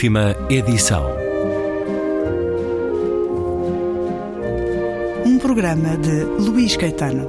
[0.00, 1.04] Última edição.
[5.26, 7.28] Um programa de Luís Caetano.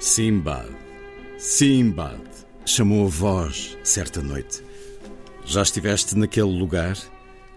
[0.00, 0.68] Simbad,
[1.38, 2.18] Simbad,
[2.66, 4.64] chamou a voz certa noite.
[5.44, 6.98] Já estiveste naquele lugar?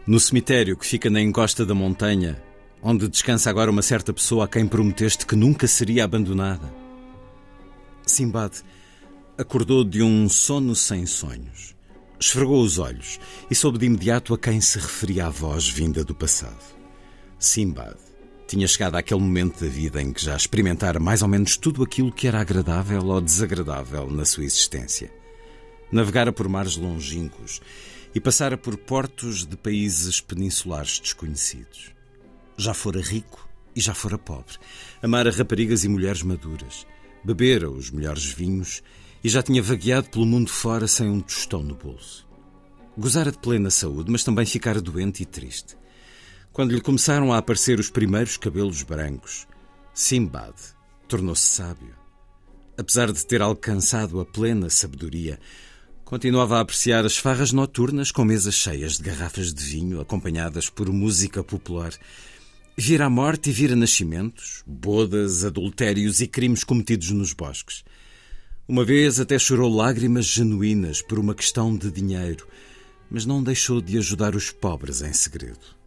[0.05, 2.39] No cemitério que fica na encosta da montanha,
[2.81, 6.73] onde descansa agora uma certa pessoa a quem prometeste que nunca seria abandonada?
[8.05, 8.53] Simbad
[9.38, 11.76] acordou de um sono sem sonhos.
[12.20, 13.20] Esfregou os olhos
[13.50, 16.76] e soube de imediato a quem se referia a voz vinda do passado.
[17.38, 17.95] Simbad
[18.48, 22.12] tinha chegado àquele momento da vida em que já experimentara mais ou menos tudo aquilo
[22.12, 25.12] que era agradável ou desagradável na sua existência.
[25.91, 27.62] Navegara por mares longínquos
[28.16, 31.97] e passara por portos de países peninsulares desconhecidos.
[32.58, 34.55] Já fora rico e já fora pobre.
[35.02, 36.88] Amara raparigas e mulheres maduras.
[37.23, 38.81] Bebera os melhores vinhos
[39.23, 42.28] e já tinha vagueado pelo mundo fora sem um tostão no bolso.
[42.97, 45.78] Gozara de plena saúde, mas também ficara doente e triste.
[46.52, 49.45] Quando lhe começaram a aparecer os primeiros cabelos brancos,
[49.94, 50.55] Simbad
[51.08, 51.94] tornou-se sábio.
[52.75, 55.39] Apesar de ter alcançado a plena sabedoria,
[56.03, 60.89] continuava a apreciar as farras noturnas com mesas cheias de garrafas de vinho, acompanhadas por
[60.91, 61.94] música popular.
[62.78, 67.84] Vira a morte e vira nascimentos, bodas, adultérios e crimes cometidos nos bosques.
[68.67, 72.47] Uma vez até chorou lágrimas genuínas por uma questão de dinheiro,
[73.09, 75.78] mas não deixou de ajudar os pobres em segredo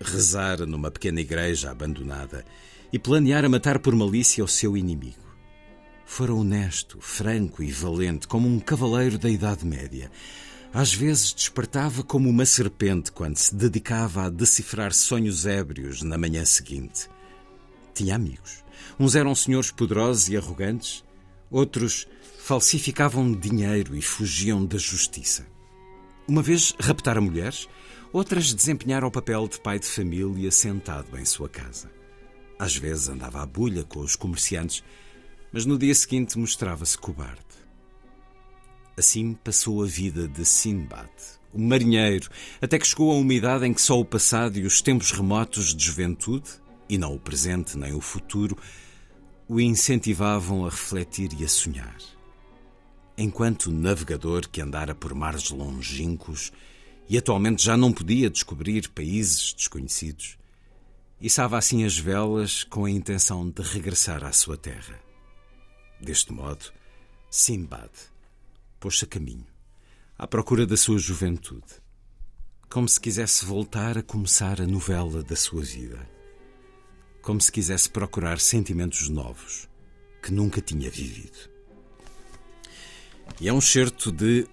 [0.00, 2.44] rezara numa pequena igreja abandonada
[2.92, 5.30] e planeara matar por malícia o seu inimigo.
[6.04, 10.10] Fora honesto, franco e valente como um cavaleiro da Idade Média.
[10.72, 16.44] Às vezes despertava como uma serpente quando se dedicava a decifrar sonhos ébrios na manhã
[16.44, 17.08] seguinte.
[17.92, 18.64] Tinha amigos.
[18.98, 21.04] Uns eram senhores poderosos e arrogantes,
[21.50, 22.06] outros
[22.38, 25.46] falsificavam dinheiro e fugiam da justiça.
[26.26, 27.68] Uma vez raptara mulheres
[28.12, 31.88] Outras desempenharam o papel de pai de família sentado em sua casa.
[32.58, 34.82] Às vezes andava à bulha com os comerciantes,
[35.52, 37.59] mas no dia seguinte mostrava-se cobarde.
[39.00, 41.08] Assim passou a vida de Sinbad,
[41.54, 42.28] o marinheiro,
[42.60, 45.74] até que chegou a uma idade em que só o passado e os tempos remotos
[45.74, 46.50] de juventude,
[46.86, 48.58] e não o presente nem o futuro,
[49.48, 51.96] o incentivavam a refletir e a sonhar.
[53.16, 56.52] Enquanto navegador que andara por mares longínquos,
[57.08, 60.36] e atualmente já não podia descobrir países desconhecidos,
[61.18, 65.00] içava assim as velas com a intenção de regressar à sua terra.
[65.98, 66.70] Deste modo,
[67.30, 67.88] Simbad
[68.80, 69.46] pôs-se a caminho,
[70.18, 71.80] à procura da sua juventude,
[72.68, 76.08] como se quisesse voltar a começar a novela da sua vida,
[77.20, 79.68] como se quisesse procurar sentimentos novos
[80.22, 81.50] que nunca tinha vivido.
[83.40, 84.46] E é um certo de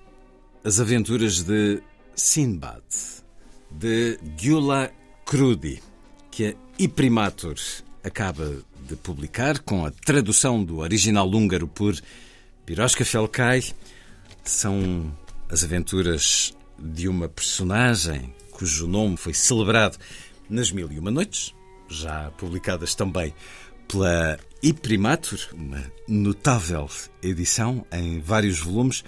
[0.64, 1.82] As Aventuras de
[2.16, 2.84] Sinbad,
[3.72, 4.92] de Gyula
[5.26, 5.82] Krudi,
[6.30, 7.56] que a Iprimatur
[8.04, 11.96] acaba de publicar, com a tradução do original húngaro por
[12.66, 13.74] Piroska Felkay.
[14.48, 15.14] São
[15.50, 19.98] as aventuras de uma personagem cujo nome foi celebrado
[20.50, 21.54] nas Mil e Uma Noites,
[21.90, 23.34] já publicadas também
[23.90, 26.90] pela Iprimatur, uma notável
[27.22, 29.04] edição em vários volumes.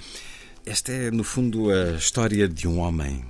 [0.66, 3.24] Esta é, no fundo, a história de um homem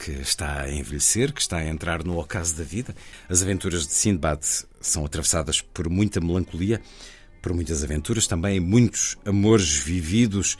[0.00, 2.92] que está a envelhecer, que está a entrar no ocaso da vida.
[3.28, 4.40] As aventuras de Sindbad
[4.80, 6.82] são atravessadas por muita melancolia,
[7.40, 10.58] por muitas aventuras, também muitos amores vividos.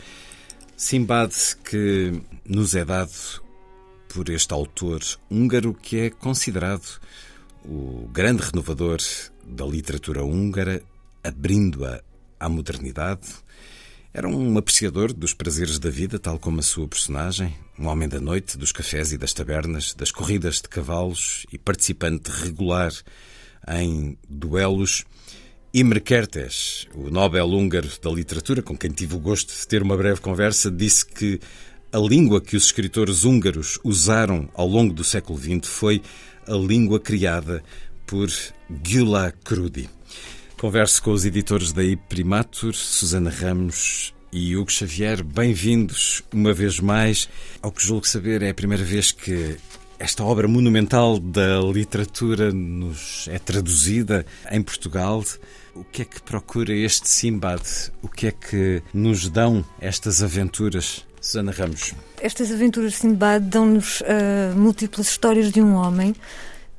[0.82, 1.32] Simbad
[1.64, 3.40] que nos é dado
[4.12, 5.00] por este autor
[5.30, 7.00] húngaro que é considerado
[7.64, 8.98] o grande renovador
[9.46, 10.82] da literatura húngara,
[11.22, 12.02] abrindo-a
[12.38, 13.28] à modernidade,
[14.12, 18.20] era um apreciador dos prazeres da vida, tal como a sua personagem, um homem da
[18.20, 22.92] noite, dos cafés e das tabernas, das corridas de cavalos e participante regular
[23.68, 25.04] em duelos.
[25.74, 29.96] Imre Kertész, o Nobel húngaro da literatura, com quem tive o gosto de ter uma
[29.96, 31.40] breve conversa, disse que
[31.90, 36.02] a língua que os escritores húngaros usaram ao longo do século XX foi
[36.46, 37.64] a língua criada
[38.06, 38.30] por
[38.84, 39.88] Gyula Krudi.
[40.58, 45.24] Converso com os editores da Primatur, Susana Ramos e Hugo Xavier.
[45.24, 47.30] Bem-vindos uma vez mais
[47.62, 49.56] ao que julgo saber é a primeira vez que
[50.02, 55.22] esta obra monumental da literatura nos é traduzida em Portugal.
[55.76, 57.62] O que é que procura este Simbad?
[58.02, 61.06] O que é que nos dão estas aventuras?
[61.20, 61.94] Susana Ramos.
[62.20, 64.04] Estas aventuras de Simbad dão-nos uh,
[64.56, 66.16] múltiplas histórias de um homem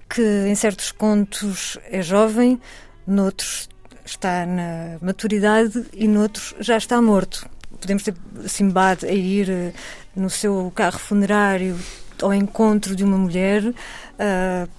[0.10, 2.60] que em certos contos é jovem,
[3.08, 3.70] noutros
[4.06, 7.50] está na maturidade e noutros já está morto.
[7.80, 8.16] Podemos ter
[8.48, 9.74] Simbad a ir eh,
[10.14, 11.78] no seu carro funerário
[12.22, 13.74] ao encontro de uma mulher, uh,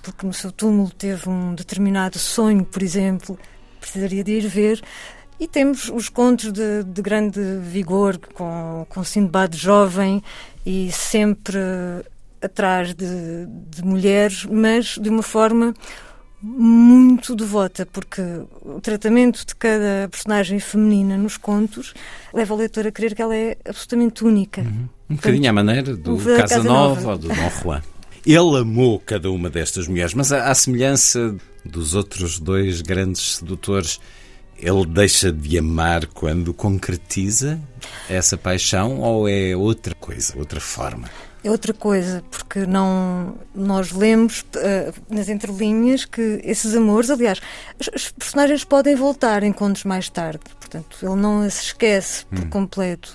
[0.02, 3.38] porque no seu túmulo teve um determinado sonho, por exemplo,
[3.80, 4.82] precisaria de ir ver.
[5.38, 10.22] E temos os contos de, de grande vigor, com, com Sindbad jovem
[10.64, 11.58] e sempre
[12.40, 15.74] atrás de, de mulheres, mas de uma forma
[16.46, 18.20] muito devota, porque
[18.62, 21.94] o tratamento de cada personagem feminina nos contos
[22.34, 24.60] leva o leitor a crer que ela é absolutamente única.
[24.60, 24.88] Uhum.
[25.08, 27.82] Um bocadinho à maneira do Casanova ou do Dom Juan.
[28.26, 33.98] Ele amou cada uma destas mulheres, mas à semelhança dos outros dois grandes sedutores,
[34.58, 37.58] ele deixa de amar quando concretiza
[38.08, 41.08] essa paixão ou é outra coisa, outra forma?
[41.44, 47.38] É outra coisa, porque não nós lemos uh, nas entrelinhas que esses amores, aliás,
[47.78, 52.40] os, os, personagens podem voltar em contos mais tarde, portanto, ele não se esquece por
[52.40, 52.50] hum.
[52.50, 53.14] completo.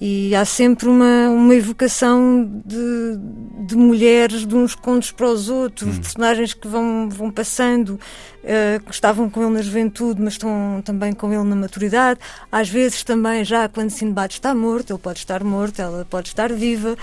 [0.00, 3.18] E há sempre uma, uma evocação de,
[3.66, 6.00] de mulheres de uns contos para os outros, hum.
[6.00, 11.12] personagens que vão, vão passando, uh, que estavam com ele na juventude, mas estão também
[11.12, 12.20] com ele na maturidade.
[12.52, 16.52] Às vezes também, já quando Sinbad está morto, ele pode estar morto, ela pode estar
[16.52, 16.96] viva.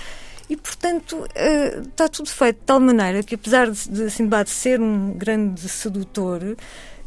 [0.52, 1.26] E, portanto,
[1.88, 6.58] está tudo feito de tal maneira que, apesar de, de Sinbad ser um grande sedutor,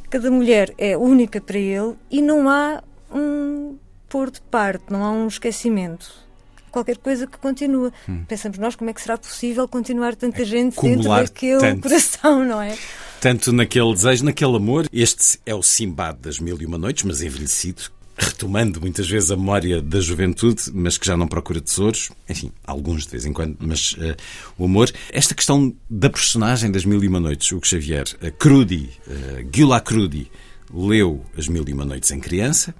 [0.08, 2.82] cada mulher é única para ele e não há
[3.14, 3.76] um
[4.08, 6.24] pôr de parte, não há um esquecimento
[6.70, 7.92] qualquer coisa que continua.
[8.08, 8.24] Hum.
[8.26, 12.44] Pensamos nós como é que será possível continuar tanta é gente dentro daquele tanto, coração,
[12.44, 12.76] não é?
[13.20, 14.88] Tanto naquele desejo, naquele amor.
[14.90, 17.82] Este é o Simbad das Mil e Uma Noites, mas envelhecido,
[18.16, 23.04] retomando muitas vezes a memória da juventude, mas que já não procura tesouros, enfim, alguns
[23.04, 24.16] de vez em quando, mas uh,
[24.58, 24.90] o amor.
[25.10, 30.30] Esta questão da personagem das Mil e Uma Noites, Hugo Xavier, uh, Crudi, uh, Crudi,
[30.72, 32.74] leu As Mil e Uma Noites em criança,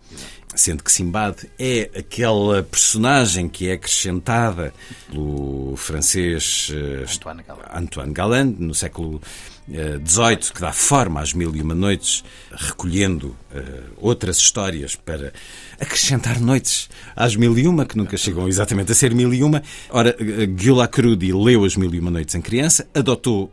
[0.55, 4.73] sendo que Simbad é aquela personagem que é acrescentada
[5.11, 7.69] pelo francês uh, Antoine Galland.
[7.75, 9.21] Antoine Galland no século
[9.69, 12.23] XVIII, que dá forma às Mil e Uma Noites,
[12.53, 15.33] recolhendo uh, outras histórias para
[15.81, 19.63] acrescentar noites às Mil e Uma, que nunca chegam exatamente a ser Mil e Uma.
[19.91, 23.53] Ora, uh, Gyula Crudi leu as Mil e Uma Noites em criança, adotou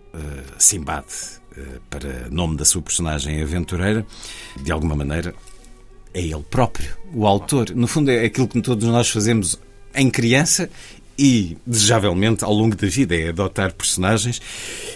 [0.57, 1.05] Simbad
[1.89, 4.05] para nome da sua personagem aventureira,
[4.63, 5.35] de alguma maneira
[6.13, 7.71] é ele próprio, o autor.
[7.75, 9.59] No fundo, é aquilo que todos nós fazemos
[9.95, 10.69] em criança
[11.17, 14.41] e, desejavelmente, ao longo da vida, é adotar personagens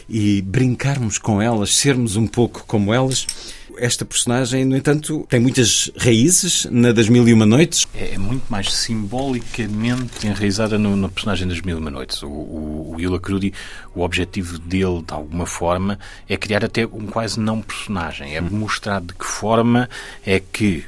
[0.10, 3.28] e brincarmos com elas, sermos um pouco como elas.
[3.78, 7.86] Esta personagem, no entanto, tem muitas raízes na das Mil e Uma Noites.
[7.94, 12.24] É, é muito mais simbolicamente enraizada no, personagem das Mil e Uma Noites.
[12.24, 13.54] O, o, o Crudi,
[13.94, 18.36] o objetivo dele, de alguma forma, é criar até um quase não personagem.
[18.36, 19.90] É mostrar de que forma
[20.26, 20.86] é que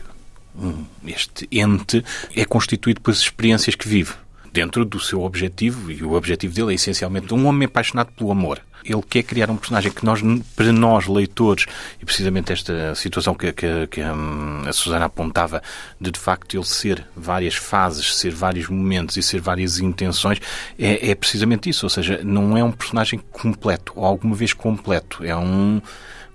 [1.06, 2.04] este ente
[2.36, 4.14] é constituído pelas experiências que vive
[4.58, 8.60] dentro do seu objetivo, e o objetivo dele é essencialmente um homem apaixonado pelo amor.
[8.84, 10.20] Ele quer criar um personagem que nós,
[10.56, 11.68] para nós, leitores,
[12.02, 15.62] e precisamente esta situação que, que, que hum, a Susana apontava,
[16.02, 20.40] de de facto ele ser várias fases, ser vários momentos e ser várias intenções,
[20.80, 21.86] é, é precisamente isso.
[21.86, 25.24] Ou seja, não é um personagem completo, ou alguma vez completo.
[25.24, 25.80] É um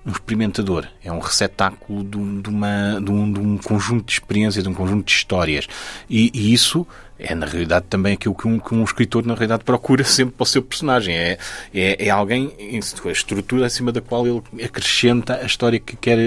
[0.04, 4.64] um experimentador, é um receptáculo de, de, uma, de, um, de um conjunto de experiências,
[4.64, 5.68] de um conjunto de histórias.
[6.10, 6.86] E, e isso
[7.22, 10.42] é na realidade também aquilo que um, que um escritor na realidade procura sempre para
[10.42, 11.14] o seu personagem.
[11.14, 11.38] É,
[11.72, 12.52] é, é alguém,
[13.04, 16.18] a estrutura acima da qual ele acrescenta a história que quer,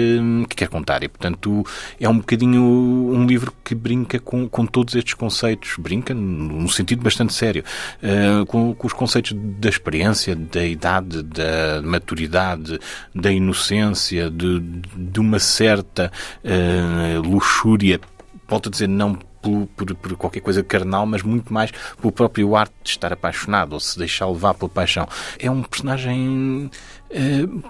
[0.48, 1.02] que quer contar.
[1.02, 1.64] E portanto
[2.00, 7.02] é um bocadinho um livro que brinca com, com todos estes conceitos, brinca num sentido
[7.02, 7.64] bastante sério,
[8.02, 12.78] uh, com, com os conceitos da experiência, da idade, da maturidade,
[13.14, 16.10] da inocência, de, de uma certa
[16.44, 18.00] uh, luxúria
[18.48, 22.56] volto a dizer, não por, por, por, qualquer coisa carnal, mas muito mais pelo próprio
[22.56, 25.08] arte de estar apaixonado ou se deixar levar pela paixão.
[25.38, 26.70] É um personagem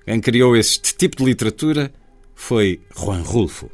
[0.04, 1.90] Quem criou este tipo de literatura
[2.38, 3.68] foi Juan Rulfo.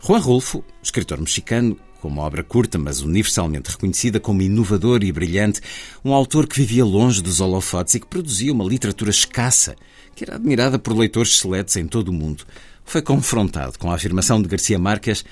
[0.00, 5.60] Juan Rulfo, escritor mexicano, com uma obra curta, mas universalmente reconhecida como inovador e brilhante,
[6.04, 9.76] um autor que vivia longe dos holofotes e que produzia uma literatura escassa,
[10.14, 12.44] que era admirada por leitores seletos em todo o mundo,
[12.84, 15.24] foi confrontado com a afirmação de Garcia Marques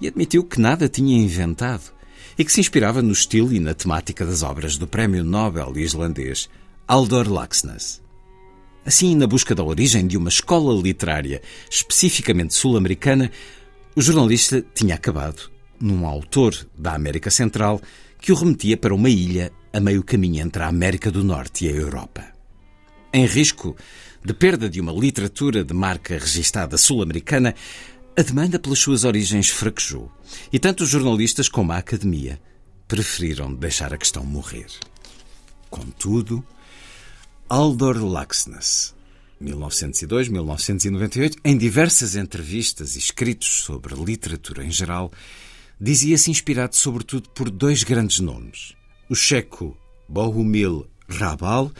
[0.00, 1.92] e admitiu que nada tinha inventado
[2.36, 6.48] e que se inspirava no estilo e na temática das obras do prémio Nobel islandês
[6.88, 8.03] Aldor Laxness.
[8.84, 13.30] Assim, na busca da origem de uma escola literária especificamente sul-americana,
[13.96, 15.50] o jornalista tinha acabado
[15.80, 17.80] num autor da América Central
[18.20, 21.68] que o remetia para uma ilha a meio caminho entre a América do Norte e
[21.68, 22.24] a Europa.
[23.12, 23.76] Em risco
[24.24, 27.54] de perda de uma literatura de marca registada sul-americana,
[28.16, 30.10] a demanda pelas suas origens fraquejou
[30.52, 32.40] e tanto os jornalistas como a academia
[32.86, 34.66] preferiram deixar a questão morrer.
[35.70, 36.44] Contudo,
[37.46, 38.94] Aldor Laxness,
[39.40, 45.12] 1902-1998, em diversas entrevistas e escritos sobre literatura em geral,
[45.78, 48.74] dizia-se inspirado sobretudo por dois grandes nomes,
[49.10, 49.76] o checo
[50.08, 51.70] Bohumil Rabal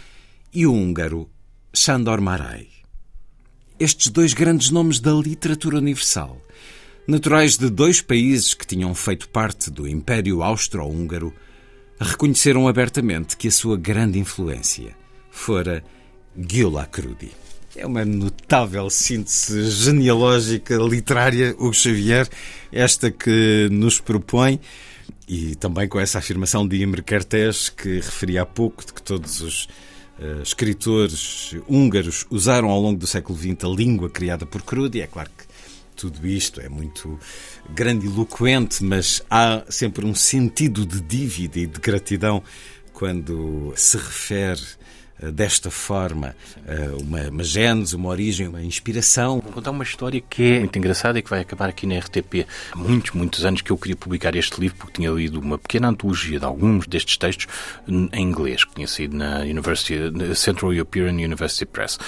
[0.53, 1.31] e o húngaro
[1.73, 2.69] Sándor Márai.
[3.81, 6.43] Estes dois grandes nomes da literatura universal,
[7.09, 11.33] naturais de dois países que tinham feito parte do Império Austro-Húngaro,
[11.99, 14.95] reconheceram abertamente que a sua grande influência
[15.35, 15.85] fora
[16.37, 17.33] Gyula Crudi.
[17.77, 22.29] É uma notável síntese genealógica literária, Hugo Xavier,
[22.71, 24.61] esta que nos propõe,
[25.29, 29.41] e também com essa afirmação de Imre Kertész, que referi há pouco, de que todos
[29.41, 29.65] os
[30.21, 35.01] uh, escritores húngaros usaram ao longo do século XX a língua criada por Crudi.
[35.01, 35.45] É claro que
[35.97, 37.19] tudo isto é muito
[37.71, 42.41] grandiloquente, mas há sempre um sentido de dívida e de gratidão
[42.93, 44.63] quando se refere
[45.21, 46.35] desta forma,
[47.01, 49.41] uma, uma gênese, uma origem, uma inspiração.
[49.41, 52.47] Vou contar uma história que é muito engraçada e que vai acabar aqui na RTP.
[52.73, 55.89] Há muitos, muitos anos que eu queria publicar este livro porque tinha lido uma pequena
[55.89, 57.47] antologia de alguns destes textos
[57.89, 59.95] em inglês, que tinha saído na University,
[60.35, 61.99] Central European University Press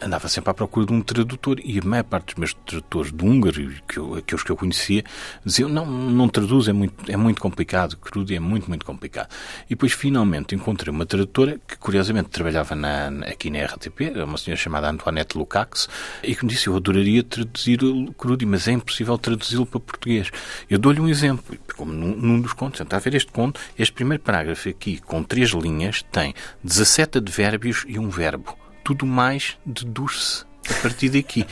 [0.00, 3.24] andava sempre à procura de um tradutor e a maior parte dos meus tradutores de
[3.24, 5.04] húngaro, que eu, aqueles que eu conhecia,
[5.44, 9.28] diziam não, não traduz, é muito, é muito complicado, crudo é muito, muito complicado.
[9.66, 14.60] E depois finalmente encontrei uma tradutora que curiosamente trabalhava na, aqui na RTP, uma senhora
[14.60, 15.88] chamada Antoinette Lukács,
[16.22, 17.80] e que me disse, eu adoraria traduzir
[18.16, 20.30] crudo, mas é impossível traduzi-lo para português.
[20.68, 23.92] Eu dou-lhe um exemplo, como num, num dos contos, está a ver este conto, este
[23.92, 30.44] primeiro parágrafo aqui, com três linhas, tem 17 advérbios e um verbo tudo mais deduz-se
[30.70, 31.42] a partir daqui.
[31.42, 31.46] uh,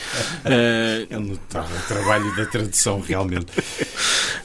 [1.10, 3.50] é notável trabalho da tradução, realmente.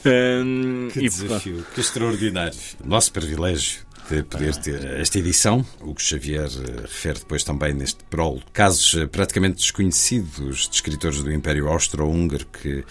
[0.04, 2.58] Uh, que desafio, que extraordinário.
[2.84, 5.64] Nosso privilégio de poder ter esta edição.
[5.80, 8.42] O que Xavier eh, refere depois também neste prólogo.
[8.52, 12.84] Casos eh, praticamente desconhecidos de escritores do Império Austro-Húngaro que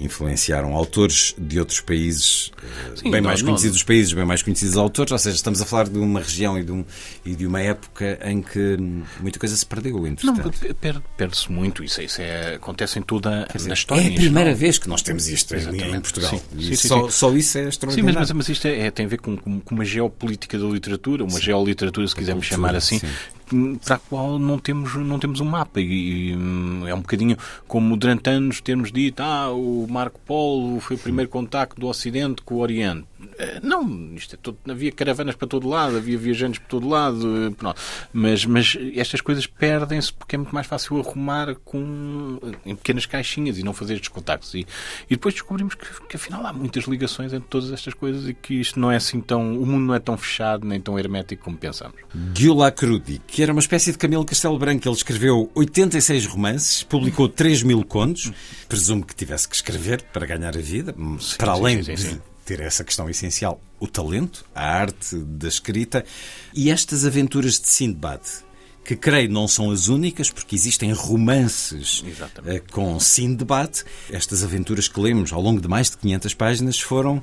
[0.00, 4.42] influenciaram autores de outros países, eh, Sim, bem não, mais conhecidos os países, bem mais
[4.42, 5.12] conhecidos os autores.
[5.12, 6.84] Ou seja, estamos a falar de uma região e de, um,
[7.24, 8.76] e de uma época em que
[9.20, 10.52] muita coisa se perdeu, entretanto.
[10.84, 11.82] Não, perde-se muito.
[11.82, 14.02] Isso, isso é, acontece em toda a história.
[14.02, 15.96] É a primeira vez que nós temos isto Exatamente.
[15.96, 16.30] em Portugal.
[16.30, 18.26] Sim, sim, só, só, isso é extraordinário.
[18.26, 21.24] Sim, mas, mas isto é, é, tem a ver com, com uma geopolítica da literatura,
[21.24, 21.42] uma sim.
[21.42, 23.78] geoliteratura, se quisermos chamar assim, sim.
[23.84, 25.80] para a qual não temos, não temos um mapa.
[25.80, 26.32] E, e,
[26.86, 27.36] é um bocadinho
[27.66, 32.42] como durante anos termos dito: ah, o Marco Polo foi o primeiro contacto do Ocidente
[32.42, 33.06] com o Oriente.
[33.38, 37.46] Eh, não, isto é todo, havia caravanas para todo lado, havia viajantes para todo lado,
[37.46, 37.80] eh, pronto.
[38.12, 43.58] Mas, mas estas coisas perdem-se porque é muito mais fácil arrumar com, em pequenas caixinhas
[43.58, 44.54] e não fazer estes contactos.
[44.54, 44.66] E,
[45.08, 48.54] e depois descobrimos que, que afinal há muitas ligações entre todas estas coisas e que
[48.54, 49.58] isto não é assim tão.
[49.58, 51.96] O mundo não é tão fechado nem tão hermético como pensamos.
[52.34, 57.28] Gyula Crudi, que era uma espécie de Camilo Castelo Branco, ele escreveu 86 romances, publicou
[57.28, 58.30] 3 mil contos,
[58.68, 62.20] presumo que tivesse que escrever para ganhar a vida, sim, para além sim, sim, de
[62.48, 66.02] ter essa questão essencial, o talento, a arte da escrita
[66.54, 68.22] e estas aventuras de Sindbad,
[68.82, 72.56] que creio não são as únicas, porque existem romances Exatamente.
[72.56, 73.84] Eh, com Sindbad.
[74.10, 77.22] Estas aventuras que lemos ao longo de mais de 500 páginas foram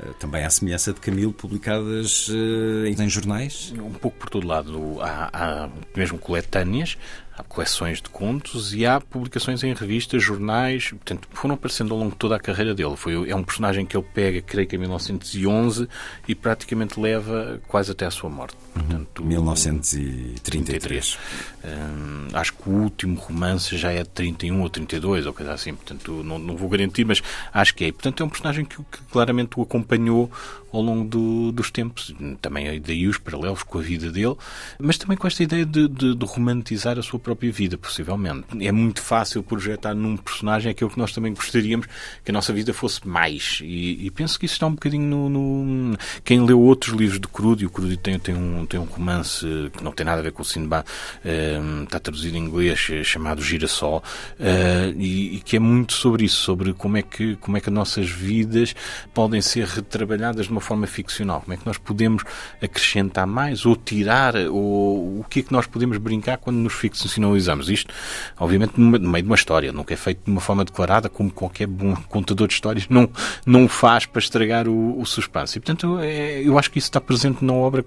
[0.00, 3.72] eh, também à semelhança de Camilo, publicadas uh, em jornais?
[3.76, 4.98] Um pouco por todo lado.
[5.00, 6.96] Há, há mesmo coletâneas,
[7.36, 12.12] há coleções de contos e há publicações em revistas, jornais, portanto, foram aparecendo ao longo
[12.12, 12.96] de toda a carreira dele.
[12.96, 15.88] Foi, é um personagem que ele pega, creio que em 1911,
[16.28, 18.56] e praticamente leva quase até à sua morte.
[18.72, 21.18] Portanto, 1933.
[21.64, 25.74] Hum, acho que o último romance já é de 31 ou 32, ou coisa assim,
[25.74, 27.22] portanto, não, não vou garantir, mas
[27.52, 27.92] acho que é.
[27.92, 30.30] Portanto, é um personagem que, que claramente o acompanhou
[30.72, 32.12] ao longo do, dos tempos,
[32.42, 34.34] também daí os paralelos com a vida dele,
[34.78, 38.44] mas também com esta ideia de, de, de romantizar a sua própria vida, possivelmente.
[38.60, 41.86] É muito fácil projetar num personagem aquilo que nós também gostaríamos
[42.22, 43.60] que a nossa vida fosse mais.
[43.62, 47.26] E, e penso que isso está um bocadinho no, no, Quem leu outros livros de
[47.26, 50.32] Crudy, o Crudy tem, tem, um, tem um romance que não tem nada a ver
[50.32, 50.84] com o Sinbad,
[51.24, 54.02] uh, está traduzido em inglês, eh, chamado Girassol,
[54.38, 57.70] uh, e, e, que é muito sobre isso, sobre como é, que, como é que
[57.70, 58.74] as nossas vidas
[59.14, 62.22] podem ser retrabalhadas de uma forma ficcional, como é que nós podemos
[62.62, 67.13] acrescentar mais ou tirar, ou o que é que nós podemos brincar quando nos ficcionamos
[67.14, 67.92] finalizamos isto,
[68.38, 69.72] obviamente, no meio de uma história.
[69.72, 73.08] Nunca é feito de uma forma declarada, como qualquer bom contador de histórias não,
[73.46, 75.58] não faz para estragar o, o suspense.
[75.58, 77.84] E, portanto, é, eu acho que isso está presente na obra,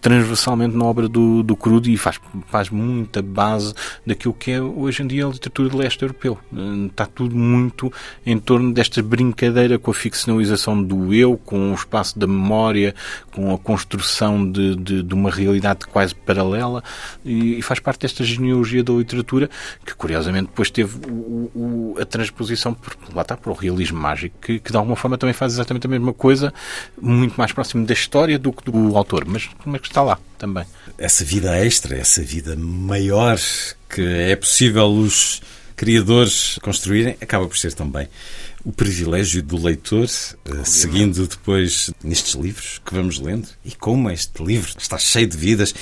[0.00, 3.74] transversalmente na obra do, do Crudo e faz, faz muita base
[4.06, 6.38] daquilo que é hoje em dia a literatura de leste europeu.
[6.88, 7.92] Está tudo muito
[8.24, 12.94] em torno desta brincadeira com a ficcionalização do eu, com o espaço da memória,
[13.32, 16.82] com a construção de, de, de uma realidade quase paralela
[17.24, 18.24] e, e faz parte desta
[18.82, 19.48] da literatura,
[19.84, 24.36] que curiosamente depois teve o, o, a transposição por, lá está, para o realismo mágico,
[24.40, 26.52] que, que, de alguma forma também faz exatamente a mesma coisa,
[27.00, 30.18] muito mais próximo da história do que do autor, mas como é que está lá
[30.38, 30.64] também.
[30.98, 33.38] Essa vida extra, essa vida maior
[33.88, 35.40] que é possível os
[35.76, 38.08] criadores construírem, acaba por ser também
[38.64, 43.46] o privilégio do leitor, uh, seguindo depois nestes livros que vamos lendo.
[43.64, 45.72] E como este livro está cheio de vidas,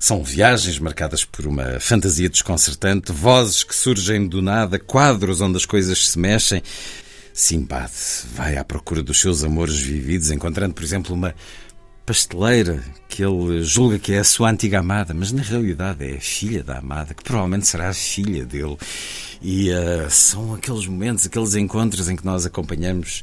[0.00, 5.66] são viagens marcadas por uma fantasia desconcertante, vozes que surgem do nada, quadros onde as
[5.66, 6.62] coisas se mexem.
[7.32, 7.92] Simbad
[8.34, 11.34] vai à procura dos seus amores vividos, encontrando, por exemplo, uma
[12.04, 16.20] pasteleira que ele julga que é a sua antiga amada, mas na realidade é a
[16.20, 18.76] filha da amada, que provavelmente será a filha dele.
[19.40, 23.22] E uh, são aqueles momentos, aqueles encontros em que nós acompanhamos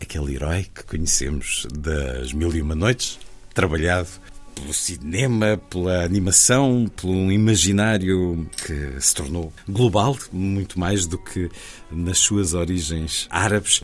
[0.00, 3.18] aquele herói que conhecemos das Mil e Uma Noites,
[3.52, 4.08] trabalhado
[4.54, 11.50] pelo cinema, pela animação, pelo imaginário que se tornou global, muito mais do que
[11.90, 13.82] nas suas origens árabes.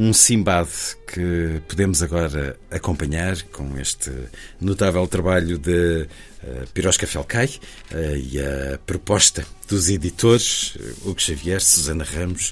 [0.00, 0.68] Um Simbad
[1.12, 4.12] que podemos agora acompanhar com este
[4.60, 6.06] notável trabalho de
[6.44, 7.50] uh, Pirosca Felcai
[7.92, 12.50] uh, e a proposta dos editores uh, Hugo Xavier, Susana Ramos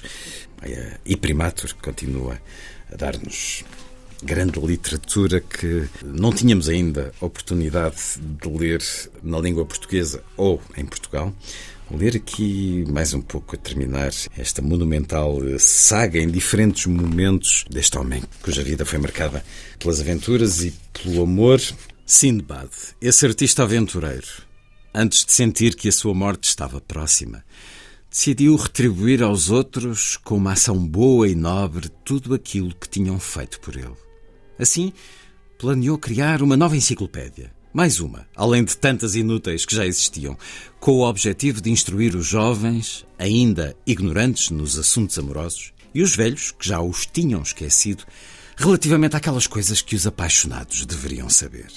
[0.61, 2.37] uh, e Primatur, que continua
[2.91, 3.63] a dar-nos
[4.21, 8.81] grande literatura que não tínhamos ainda oportunidade de ler
[9.23, 11.33] na língua portuguesa ou em Portugal.
[11.89, 18.21] Ler aqui mais um pouco a terminar esta monumental saga em diferentes momentos deste homem
[18.41, 19.43] cuja vida foi marcada
[19.79, 21.61] pelas aventuras e pelo amor.
[22.05, 22.69] Sindbad,
[23.01, 24.27] esse artista aventureiro,
[24.93, 27.43] antes de sentir que a sua morte estava próxima,
[28.09, 33.59] decidiu retribuir aos outros com uma ação boa e nobre tudo aquilo que tinham feito
[33.59, 33.95] por ele.
[34.59, 34.91] Assim,
[35.57, 37.56] planeou criar uma nova enciclopédia.
[37.77, 40.35] Mais uma, além de tantas inúteis que já existiam,
[40.79, 46.49] com o objetivo de instruir os jovens, ainda ignorantes nos assuntos amorosos, e os velhos,
[46.49, 48.03] que já os tinham esquecido,
[48.55, 51.67] relativamente àquelas coisas que os apaixonados deveriam saber.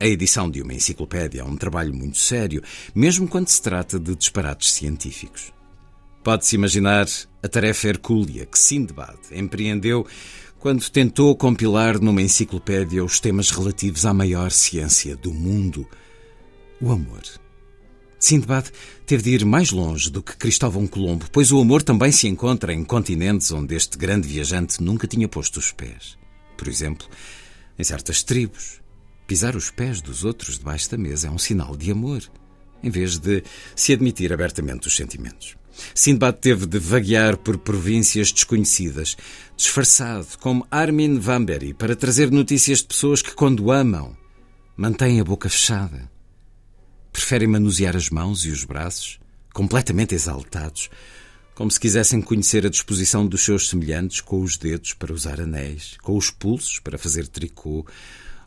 [0.00, 2.60] A edição de uma enciclopédia é um trabalho muito sério,
[2.92, 5.52] mesmo quando se trata de disparates científicos.
[6.24, 7.06] Pode-se imaginar
[7.40, 10.04] a tarefa hercúlea que Sindbad empreendeu
[10.64, 15.86] quando tentou compilar numa enciclopédia os temas relativos à maior ciência do mundo,
[16.80, 17.20] o amor.
[18.18, 18.70] Sindbad
[19.04, 22.72] teve de ir mais longe do que Cristóvão Colombo, pois o amor também se encontra
[22.72, 26.16] em continentes onde este grande viajante nunca tinha posto os pés.
[26.56, 27.06] por exemplo,
[27.78, 28.80] em certas tribos.
[29.26, 32.22] Pisar os pés dos outros debaixo da mesa é um sinal de amor,
[32.82, 33.42] em vez de
[33.76, 35.58] se admitir abertamente os sentimentos.
[35.94, 39.16] Sindbad teve de vaguear por províncias desconhecidas,
[39.56, 44.16] disfarçado como Armin Vamberi, para trazer notícias de pessoas que, quando amam,
[44.76, 46.10] mantêm a boca fechada.
[47.12, 49.20] Preferem manusear as mãos e os braços,
[49.52, 50.90] completamente exaltados,
[51.54, 55.96] como se quisessem conhecer a disposição dos seus semelhantes com os dedos para usar anéis,
[56.02, 57.86] com os pulsos para fazer tricô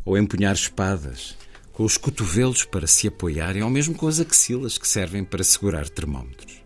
[0.03, 1.37] ou empunhar espadas,
[1.71, 5.87] com os cotovelos para se apoiarem ou mesmo com as axilas que servem para segurar
[5.87, 6.56] termómetros.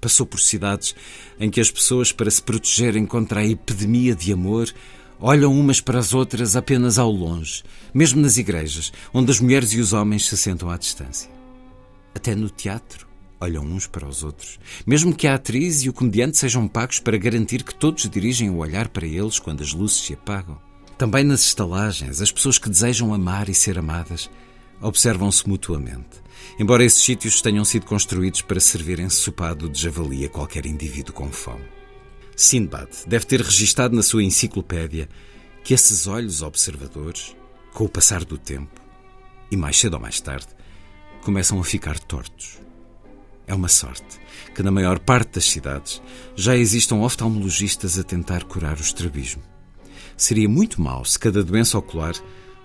[0.00, 0.94] Passou por cidades
[1.40, 4.72] em que as pessoas, para se protegerem contra a epidemia de amor,
[5.20, 9.80] olham umas para as outras apenas ao longe, mesmo nas igrejas, onde as mulheres e
[9.80, 11.30] os homens se sentam à distância.
[12.14, 13.08] Até no teatro,
[13.40, 17.18] olham uns para os outros, mesmo que a atriz e o comediante sejam pagos para
[17.18, 20.58] garantir que todos dirigem o olhar para eles quando as luzes se apagam.
[20.96, 24.28] Também nas estalagens, as pessoas que desejam amar e ser amadas
[24.80, 26.22] observam-se mutuamente,
[26.58, 31.30] embora esses sítios tenham sido construídos para servirem ensopado de javali a qualquer indivíduo com
[31.30, 31.64] fome.
[32.36, 35.08] Sindbad deve ter registado na sua enciclopédia
[35.64, 37.36] que esses olhos observadores,
[37.72, 38.80] com o passar do tempo,
[39.50, 40.48] e mais cedo ou mais tarde,
[41.22, 42.58] começam a ficar tortos
[43.48, 44.20] é uma sorte
[44.54, 46.02] que na maior parte das cidades
[46.36, 49.42] já existam oftalmologistas a tentar curar o estrabismo.
[50.16, 52.14] Seria muito mau se cada doença ocular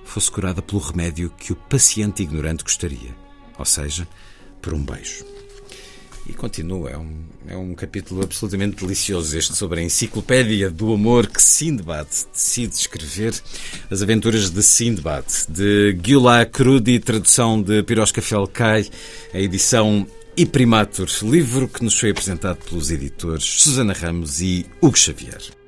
[0.04, 3.16] fosse curada pelo remédio que o paciente ignorante gostaria,
[3.58, 4.08] ou seja,
[4.62, 5.26] por um beijo.
[6.26, 11.28] E continua, é um, é um capítulo absolutamente delicioso este sobre a enciclopédia do amor
[11.28, 13.34] que Sindbad decide escrever,
[13.92, 18.90] as aventuras de Sindbad, de Gula Crudi, tradução de Piroska Felkai,
[19.34, 24.98] a edição e Primatur, livro que nos foi apresentado pelos editores Susana Ramos e Hugo
[24.98, 25.63] Xavier.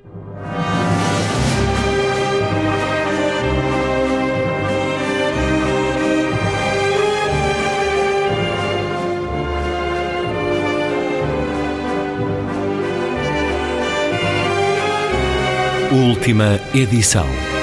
[15.96, 17.55] Última edição.